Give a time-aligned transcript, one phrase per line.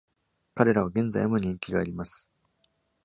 [0.55, 2.27] 彼らは現在も人気があります。